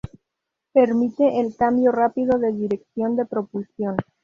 Permite 0.73 1.39
el 1.41 1.55
cambio 1.55 1.91
rápido 1.91 2.39
de 2.39 2.51
dirección 2.53 3.15
de 3.15 3.27
propulsión. 3.27 3.97